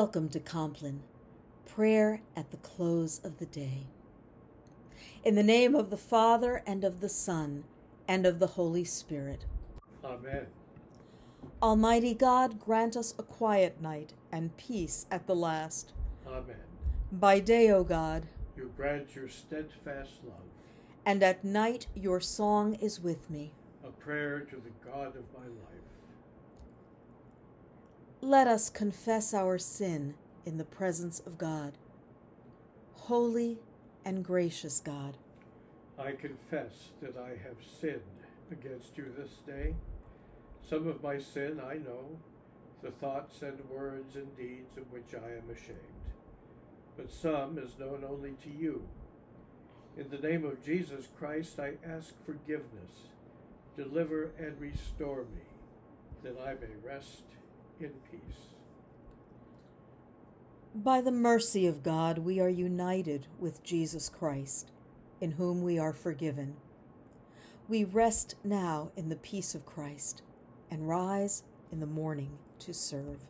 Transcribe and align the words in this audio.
Welcome 0.00 0.28
to 0.28 0.38
Compline, 0.38 1.02
prayer 1.66 2.20
at 2.36 2.52
the 2.52 2.56
close 2.58 3.20
of 3.24 3.38
the 3.38 3.46
day. 3.46 3.88
In 5.24 5.34
the 5.34 5.42
name 5.42 5.74
of 5.74 5.90
the 5.90 5.96
Father, 5.96 6.62
and 6.64 6.84
of 6.84 7.00
the 7.00 7.08
Son, 7.08 7.64
and 8.06 8.24
of 8.24 8.38
the 8.38 8.46
Holy 8.46 8.84
Spirit. 8.84 9.44
Amen. 10.04 10.46
Almighty 11.60 12.14
God, 12.14 12.60
grant 12.60 12.96
us 12.96 13.12
a 13.18 13.24
quiet 13.24 13.82
night 13.82 14.12
and 14.30 14.56
peace 14.56 15.06
at 15.10 15.26
the 15.26 15.34
last. 15.34 15.94
Amen. 16.28 16.68
By 17.10 17.40
day, 17.40 17.68
O 17.72 17.82
God, 17.82 18.28
You 18.56 18.70
grant 18.76 19.16
your 19.16 19.28
steadfast 19.28 20.12
love, 20.24 20.46
and 21.04 21.24
at 21.24 21.42
night 21.42 21.88
your 21.96 22.20
song 22.20 22.74
is 22.74 23.00
with 23.00 23.28
me. 23.28 23.50
a 23.84 23.90
prayer 23.90 24.42
to 24.42 24.56
the 24.58 24.88
God 24.88 25.16
of 25.16 25.24
my 25.36 25.46
life. 25.46 25.97
Let 28.20 28.48
us 28.48 28.68
confess 28.68 29.32
our 29.32 29.58
sin 29.58 30.14
in 30.44 30.58
the 30.58 30.64
presence 30.64 31.20
of 31.24 31.38
God. 31.38 31.78
Holy 32.94 33.58
and 34.04 34.24
gracious 34.24 34.80
God, 34.80 35.16
I 35.96 36.12
confess 36.12 36.88
that 37.00 37.16
I 37.16 37.30
have 37.46 37.58
sinned 37.80 38.02
against 38.50 38.98
you 38.98 39.12
this 39.16 39.38
day. 39.46 39.76
Some 40.68 40.88
of 40.88 41.00
my 41.00 41.20
sin 41.20 41.60
I 41.64 41.74
know, 41.74 42.18
the 42.82 42.90
thoughts 42.90 43.40
and 43.42 43.60
words 43.70 44.16
and 44.16 44.36
deeds 44.36 44.76
of 44.76 44.90
which 44.90 45.14
I 45.14 45.36
am 45.36 45.48
ashamed, 45.50 45.78
but 46.96 47.12
some 47.12 47.56
is 47.56 47.78
known 47.78 48.04
only 48.06 48.32
to 48.42 48.50
you. 48.50 48.82
In 49.96 50.10
the 50.10 50.18
name 50.18 50.44
of 50.44 50.64
Jesus 50.64 51.06
Christ, 51.16 51.60
I 51.60 51.74
ask 51.88 52.14
forgiveness. 52.26 53.12
Deliver 53.76 54.32
and 54.38 54.60
restore 54.60 55.22
me, 55.22 55.46
that 56.24 56.36
I 56.40 56.54
may 56.54 56.74
rest 56.84 57.22
in 57.80 57.92
peace. 58.10 58.48
by 60.74 61.00
the 61.00 61.10
mercy 61.10 61.66
of 61.66 61.82
God, 61.82 62.18
we 62.18 62.38
are 62.38 62.48
united 62.48 63.26
with 63.40 63.64
Jesus 63.64 64.08
Christ, 64.08 64.70
in 65.20 65.32
whom 65.32 65.62
we 65.62 65.78
are 65.78 65.92
forgiven. 65.92 66.56
We 67.68 67.84
rest 67.84 68.36
now 68.44 68.92
in 68.96 69.08
the 69.08 69.16
peace 69.16 69.54
of 69.54 69.66
Christ 69.66 70.22
and 70.70 70.88
rise 70.88 71.42
in 71.72 71.80
the 71.80 71.86
morning 71.86 72.38
to 72.60 72.72
serve. 72.72 73.22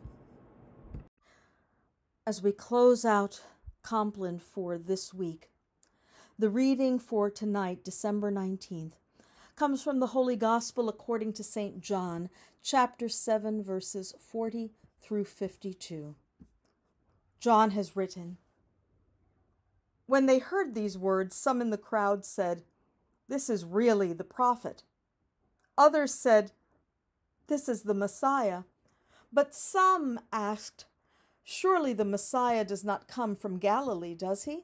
As 2.27 2.43
we 2.43 2.51
close 2.51 3.03
out 3.03 3.41
Compline 3.81 4.39
for 4.39 4.77
this 4.77 5.13
week, 5.13 5.49
the 6.37 6.49
reading 6.49 6.99
for 6.99 7.31
tonight, 7.31 7.83
December 7.83 8.31
19th, 8.31 8.93
comes 9.59 9.83
from 9.83 9.99
the 9.99 10.07
Holy 10.07 10.37
Gospel 10.37 10.87
according 10.87 11.33
to 11.33 11.43
St. 11.43 11.81
John, 11.81 12.29
chapter 12.63 13.09
7, 13.09 13.61
verses 13.61 14.13
40 14.17 14.71
through 15.01 15.25
52. 15.25 16.15
John 17.41 17.71
has 17.71 17.93
written 17.93 18.37
When 20.05 20.27
they 20.27 20.39
heard 20.39 20.73
these 20.73 20.97
words, 20.97 21.35
some 21.35 21.59
in 21.59 21.71
the 21.71 21.77
crowd 21.77 22.23
said, 22.23 22.63
This 23.27 23.49
is 23.49 23.65
really 23.65 24.13
the 24.13 24.23
prophet. 24.23 24.83
Others 25.77 26.13
said, 26.13 26.53
This 27.47 27.67
is 27.67 27.81
the 27.81 27.93
Messiah. 27.93 28.63
But 29.29 29.53
some 29.53 30.21
asked, 30.31 30.85
Surely 31.43 31.91
the 31.91 32.05
Messiah 32.05 32.63
does 32.63 32.85
not 32.85 33.09
come 33.09 33.35
from 33.35 33.59
Galilee, 33.59 34.15
does 34.15 34.45
he? 34.45 34.61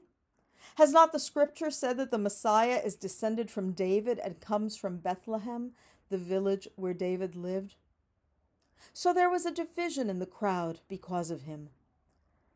Has 0.75 0.91
not 0.91 1.11
the 1.11 1.19
scripture 1.19 1.71
said 1.71 1.97
that 1.97 2.11
the 2.11 2.17
Messiah 2.17 2.81
is 2.83 2.95
descended 2.95 3.49
from 3.49 3.71
David 3.71 4.19
and 4.19 4.39
comes 4.39 4.75
from 4.75 4.97
Bethlehem, 4.97 5.71
the 6.09 6.17
village 6.17 6.67
where 6.75 6.93
David 6.93 7.35
lived? 7.35 7.75
So 8.93 9.13
there 9.13 9.29
was 9.29 9.45
a 9.45 9.51
division 9.51 10.09
in 10.09 10.19
the 10.19 10.25
crowd 10.25 10.81
because 10.87 11.31
of 11.31 11.43
him. 11.43 11.69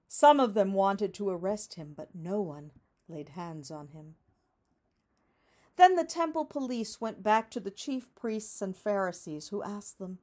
Some 0.07 0.39
of 0.39 0.53
them 0.53 0.73
wanted 0.73 1.13
to 1.15 1.29
arrest 1.29 1.75
him, 1.75 1.93
but 1.95 2.15
no 2.15 2.41
one 2.41 2.71
laid 3.07 3.29
hands 3.29 3.71
on 3.71 3.89
him. 3.89 4.15
Then 5.75 5.95
the 5.95 6.03
temple 6.03 6.45
police 6.45 6.99
went 6.99 7.23
back 7.23 7.49
to 7.51 7.59
the 7.59 7.71
chief 7.71 8.13
priests 8.13 8.61
and 8.61 8.75
Pharisees, 8.75 9.47
who 9.47 9.63
asked 9.63 9.97
them, 9.97 10.19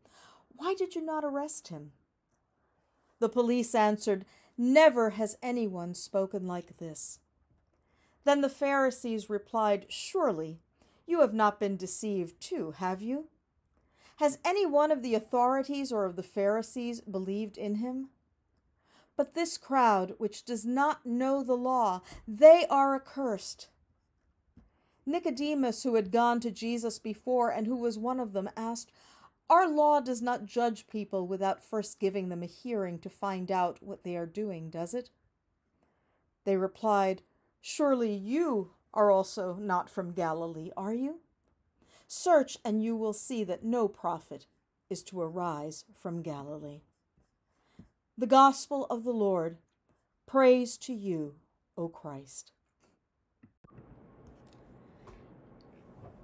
Why 0.54 0.74
did 0.74 0.94
you 0.94 1.00
not 1.02 1.24
arrest 1.24 1.68
him? 1.68 1.92
The 3.20 3.28
police 3.28 3.74
answered, 3.74 4.26
Never 4.58 5.10
has 5.10 5.38
anyone 5.42 5.94
spoken 5.94 6.46
like 6.46 6.76
this. 6.76 7.20
Then 8.26 8.40
the 8.40 8.48
Pharisees 8.48 9.30
replied, 9.30 9.86
Surely 9.88 10.58
you 11.06 11.20
have 11.20 11.32
not 11.32 11.60
been 11.60 11.76
deceived 11.76 12.40
too, 12.40 12.72
have 12.72 13.00
you? 13.00 13.28
Has 14.16 14.40
any 14.44 14.66
one 14.66 14.90
of 14.90 15.00
the 15.00 15.14
authorities 15.14 15.92
or 15.92 16.04
of 16.04 16.16
the 16.16 16.24
Pharisees 16.24 17.00
believed 17.02 17.56
in 17.56 17.76
him? 17.76 18.08
But 19.16 19.34
this 19.34 19.56
crowd, 19.56 20.14
which 20.18 20.44
does 20.44 20.66
not 20.66 21.06
know 21.06 21.44
the 21.44 21.56
law, 21.56 22.02
they 22.26 22.66
are 22.68 22.96
accursed. 22.96 23.68
Nicodemus, 25.06 25.84
who 25.84 25.94
had 25.94 26.10
gone 26.10 26.40
to 26.40 26.50
Jesus 26.50 26.98
before 26.98 27.50
and 27.50 27.68
who 27.68 27.76
was 27.76 27.96
one 27.96 28.18
of 28.18 28.32
them, 28.32 28.50
asked, 28.56 28.90
Our 29.48 29.68
law 29.68 30.00
does 30.00 30.20
not 30.20 30.46
judge 30.46 30.88
people 30.88 31.28
without 31.28 31.62
first 31.62 32.00
giving 32.00 32.28
them 32.28 32.42
a 32.42 32.46
hearing 32.46 32.98
to 32.98 33.08
find 33.08 33.52
out 33.52 33.80
what 33.80 34.02
they 34.02 34.16
are 34.16 34.26
doing, 34.26 34.68
does 34.68 34.94
it? 34.94 35.10
They 36.44 36.56
replied, 36.56 37.22
Surely 37.68 38.14
you 38.14 38.70
are 38.94 39.10
also 39.10 39.54
not 39.54 39.90
from 39.90 40.12
Galilee, 40.12 40.70
are 40.76 40.94
you? 40.94 41.18
Search, 42.06 42.58
and 42.64 42.80
you 42.80 42.94
will 42.94 43.12
see 43.12 43.42
that 43.42 43.64
no 43.64 43.88
prophet 43.88 44.46
is 44.88 45.02
to 45.02 45.20
arise 45.20 45.84
from 45.92 46.22
Galilee. 46.22 46.82
The 48.16 48.28
Gospel 48.28 48.86
of 48.88 49.02
the 49.02 49.10
Lord. 49.10 49.58
Praise 50.26 50.76
to 50.76 50.94
you, 50.94 51.34
O 51.76 51.88
Christ. 51.88 52.52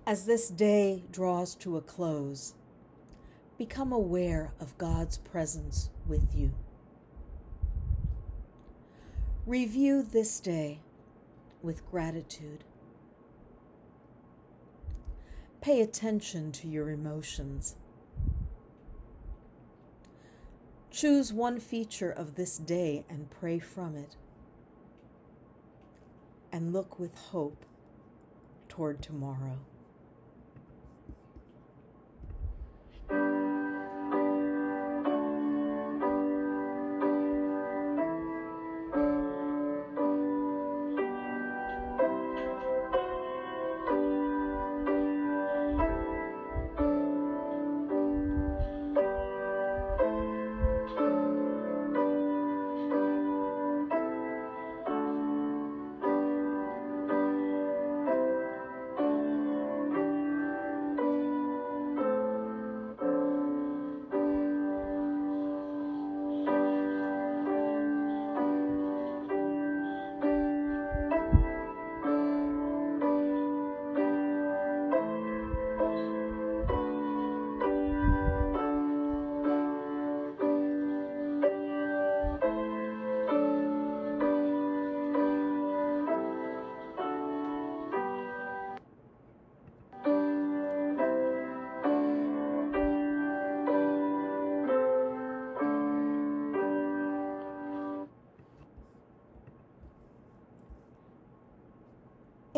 As 0.07 0.27
this 0.27 0.49
day 0.49 1.03
draws 1.11 1.57
to 1.57 1.77
a 1.77 1.83
close, 1.83 2.55
become 3.59 3.91
aware 3.91 4.53
of 4.61 4.79
God's 4.79 5.19
presence 5.19 5.91
with 6.07 6.37
you. 6.37 6.53
Review 9.45 10.05
this 10.05 10.39
day 10.39 10.79
with 11.63 11.89
gratitude. 11.91 12.65
Pay 15.61 15.81
attention 15.81 16.51
to 16.53 16.69
your 16.69 16.91
emotions. 16.91 17.77
Choose 20.91 21.33
one 21.33 21.61
feature 21.61 22.11
of 22.11 22.35
this 22.35 22.59
day 22.59 23.05
and 23.09 23.31
pray 23.31 23.59
from 23.59 23.97
it. 23.97 24.17
And 26.53 26.73
look 26.73 26.99
with 26.99 27.15
hope 27.15 27.65
toward 28.69 29.01
tomorrow. 29.01 29.59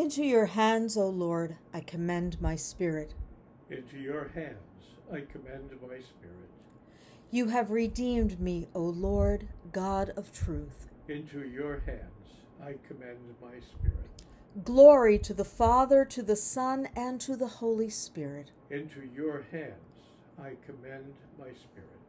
Into 0.05 0.23
your 0.23 0.45
hands, 0.45 0.99
O 0.99 1.09
Lord, 1.09 1.57
I 1.73 1.81
commend 1.81 2.39
my 2.39 2.57
spirit. 2.57 3.15
Into 3.71 3.97
your 3.97 4.29
hands 4.35 4.99
I 5.11 5.23
commend 5.23 5.71
my 5.81 5.99
spirit. 6.01 6.51
You 7.31 7.49
have 7.49 7.71
redeemed 7.71 8.39
me, 8.39 8.69
O 8.75 8.83
Lord, 8.83 9.49
God 9.73 10.11
of 10.15 10.31
truth. 10.31 10.89
Into 11.09 11.49
your 11.49 11.83
hands 11.87 12.45
I 12.63 12.75
commend 12.87 13.35
my 13.41 13.59
spirit. 13.61 14.11
Glory 14.63 15.19
to 15.21 15.33
the 15.33 15.43
Father, 15.43 16.05
to 16.05 16.23
the 16.23 16.37
Son, 16.37 16.87
and 16.95 17.19
to 17.23 17.35
the 17.35 17.49
Holy 17.49 17.89
Spirit. 17.89 18.51
Into 18.69 19.09
your 19.17 19.47
hands 19.53 20.13
I 20.39 20.51
commend 20.67 21.15
my 21.39 21.49
spirit. 21.55 22.01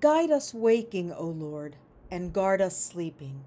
Guide 0.00 0.30
us 0.30 0.54
waking, 0.54 1.12
O 1.12 1.26
Lord, 1.26 1.74
and 2.08 2.32
guard 2.32 2.60
us 2.62 2.78
sleeping, 2.78 3.46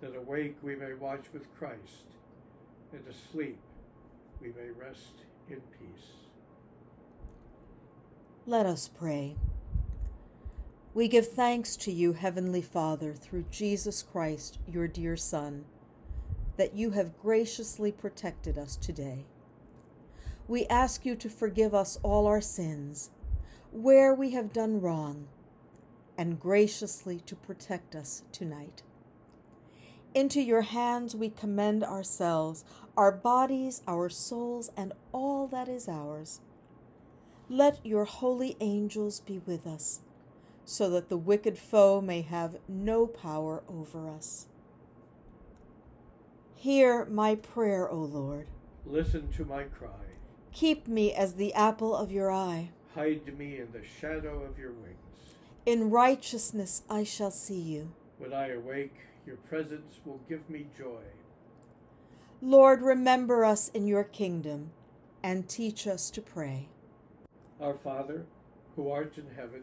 that 0.00 0.16
awake 0.16 0.56
we 0.62 0.76
may 0.76 0.94
watch 0.94 1.24
with 1.32 1.54
Christ, 1.58 2.06
and 2.92 3.02
asleep 3.08 3.58
we 4.40 4.48
may 4.48 4.70
rest 4.78 5.24
in 5.48 5.60
peace. 5.78 6.10
Let 8.46 8.66
us 8.66 8.88
pray. 8.88 9.36
We 10.94 11.08
give 11.08 11.28
thanks 11.28 11.76
to 11.78 11.92
you, 11.92 12.14
Heavenly 12.14 12.62
Father, 12.62 13.12
through 13.12 13.46
Jesus 13.50 14.02
Christ, 14.02 14.58
your 14.66 14.88
dear 14.88 15.16
Son, 15.16 15.64
that 16.56 16.74
you 16.74 16.92
have 16.92 17.18
graciously 17.18 17.92
protected 17.92 18.56
us 18.56 18.76
today. 18.76 19.26
We 20.48 20.66
ask 20.66 21.04
you 21.04 21.16
to 21.16 21.28
forgive 21.28 21.74
us 21.74 21.98
all 22.02 22.26
our 22.26 22.40
sins, 22.40 23.10
where 23.72 24.14
we 24.14 24.30
have 24.30 24.52
done 24.52 24.80
wrong, 24.80 25.26
and 26.16 26.40
graciously 26.40 27.20
to 27.26 27.36
protect 27.36 27.94
us 27.94 28.22
tonight. 28.32 28.82
Into 30.16 30.40
your 30.40 30.62
hands 30.62 31.14
we 31.14 31.28
commend 31.28 31.84
ourselves, 31.84 32.64
our 32.96 33.12
bodies, 33.12 33.82
our 33.86 34.08
souls, 34.08 34.70
and 34.74 34.94
all 35.12 35.46
that 35.48 35.68
is 35.68 35.90
ours. 35.90 36.40
Let 37.50 37.84
your 37.84 38.06
holy 38.06 38.56
angels 38.58 39.20
be 39.20 39.42
with 39.44 39.66
us, 39.66 40.00
so 40.64 40.88
that 40.88 41.10
the 41.10 41.18
wicked 41.18 41.58
foe 41.58 42.00
may 42.00 42.22
have 42.22 42.56
no 42.66 43.06
power 43.06 43.62
over 43.68 44.08
us. 44.08 44.46
Hear 46.54 47.04
my 47.04 47.34
prayer, 47.34 47.86
O 47.86 47.98
Lord. 47.98 48.46
Listen 48.86 49.30
to 49.32 49.44
my 49.44 49.64
cry. 49.64 50.16
Keep 50.50 50.88
me 50.88 51.12
as 51.12 51.34
the 51.34 51.52
apple 51.52 51.94
of 51.94 52.10
your 52.10 52.32
eye. 52.32 52.70
Hide 52.94 53.38
me 53.38 53.58
in 53.58 53.70
the 53.72 53.84
shadow 54.00 54.44
of 54.44 54.58
your 54.58 54.72
wings. 54.72 55.34
In 55.66 55.90
righteousness 55.90 56.84
I 56.88 57.04
shall 57.04 57.30
see 57.30 57.60
you. 57.60 57.92
When 58.16 58.32
I 58.32 58.52
awake, 58.52 58.94
your 59.26 59.36
presence 59.36 60.00
will 60.04 60.20
give 60.28 60.48
me 60.48 60.66
joy. 60.76 61.02
Lord, 62.40 62.82
remember 62.82 63.44
us 63.44 63.68
in 63.70 63.86
your 63.86 64.04
kingdom 64.04 64.70
and 65.22 65.48
teach 65.48 65.86
us 65.86 66.10
to 66.10 66.20
pray. 66.20 66.68
Our 67.60 67.74
Father, 67.74 68.26
who 68.76 68.90
art 68.90 69.16
in 69.16 69.34
heaven, 69.34 69.62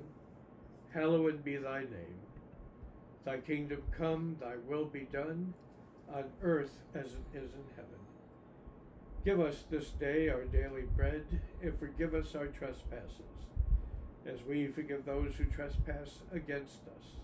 hallowed 0.94 1.44
be 1.44 1.56
thy 1.58 1.82
name. 1.82 2.20
Thy 3.24 3.38
kingdom 3.38 3.84
come, 3.98 4.36
thy 4.42 4.56
will 4.68 4.86
be 4.86 5.08
done, 5.12 5.54
on 6.14 6.26
earth 6.42 6.80
as 6.94 7.06
it 7.06 7.38
is 7.38 7.54
in 7.54 7.66
heaven. 7.76 7.90
Give 9.24 9.40
us 9.40 9.64
this 9.70 9.92
day 9.92 10.28
our 10.28 10.44
daily 10.44 10.84
bread, 10.98 11.24
and 11.62 11.80
forgive 11.80 12.14
us 12.14 12.36
our 12.36 12.48
trespasses, 12.48 13.48
as 14.26 14.40
we 14.48 14.68
forgive 14.68 15.06
those 15.06 15.36
who 15.38 15.46
trespass 15.46 16.24
against 16.34 16.82
us. 16.88 17.23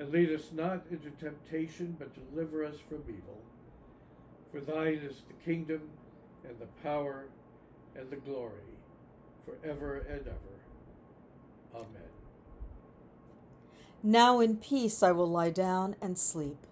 And 0.00 0.10
lead 0.10 0.32
us 0.32 0.50
not 0.52 0.82
into 0.90 1.10
temptation, 1.10 1.94
but 1.98 2.32
deliver 2.32 2.64
us 2.64 2.76
from 2.88 3.02
evil. 3.06 3.42
For 4.50 4.60
thine 4.60 4.94
is 4.94 5.22
the 5.28 5.34
kingdom, 5.44 5.82
and 6.42 6.58
the 6.58 6.66
power, 6.82 7.26
and 7.94 8.10
the 8.10 8.16
glory, 8.16 8.78
forever 9.44 9.98
and 10.08 10.26
ever. 10.26 11.74
Amen. 11.74 12.10
Now 14.02 14.40
in 14.40 14.56
peace 14.56 15.02
I 15.02 15.12
will 15.12 15.28
lie 15.28 15.50
down 15.50 15.96
and 16.00 16.18
sleep. 16.18 16.66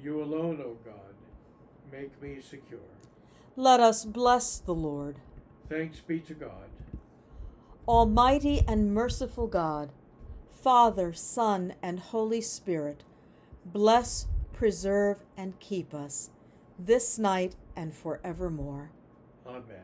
You 0.00 0.22
alone, 0.22 0.62
O 0.64 0.76
God, 0.84 1.14
make 1.90 2.22
me 2.22 2.40
secure. 2.40 2.78
Let 3.56 3.80
us 3.80 4.04
bless 4.04 4.58
the 4.58 4.74
Lord. 4.74 5.16
Thanks 5.68 5.98
be 5.98 6.20
to 6.20 6.34
God. 6.34 6.70
Almighty 7.88 8.62
and 8.68 8.94
merciful 8.94 9.48
God, 9.48 9.90
Father, 10.62 11.12
Son, 11.12 11.74
and 11.82 11.98
Holy 11.98 12.40
Spirit, 12.40 13.02
bless, 13.64 14.28
preserve, 14.52 15.24
and 15.36 15.58
keep 15.58 15.92
us 15.92 16.30
this 16.78 17.18
night 17.18 17.56
and 17.74 17.92
forevermore. 17.92 18.92
Amen. 19.44 19.82